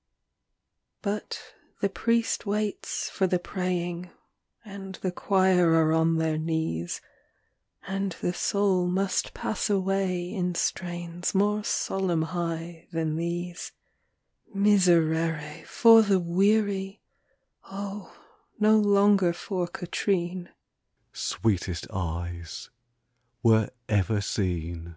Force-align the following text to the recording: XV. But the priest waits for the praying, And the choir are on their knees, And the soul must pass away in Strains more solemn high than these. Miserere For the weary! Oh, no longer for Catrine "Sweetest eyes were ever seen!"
XV. 0.00 1.02
But 1.02 1.42
the 1.82 1.90
priest 1.90 2.46
waits 2.46 3.10
for 3.10 3.26
the 3.26 3.38
praying, 3.38 4.08
And 4.64 4.94
the 4.94 5.12
choir 5.12 5.74
are 5.74 5.92
on 5.92 6.16
their 6.16 6.38
knees, 6.38 7.02
And 7.86 8.12
the 8.12 8.32
soul 8.32 8.86
must 8.88 9.34
pass 9.34 9.68
away 9.68 10.32
in 10.32 10.54
Strains 10.54 11.34
more 11.34 11.62
solemn 11.64 12.22
high 12.22 12.88
than 12.90 13.16
these. 13.16 13.72
Miserere 14.54 15.64
For 15.66 16.00
the 16.00 16.18
weary! 16.18 17.02
Oh, 17.64 18.10
no 18.58 18.78
longer 18.78 19.34
for 19.34 19.66
Catrine 19.68 20.48
"Sweetest 21.12 21.86
eyes 21.90 22.70
were 23.42 23.68
ever 23.86 24.22
seen!" 24.22 24.96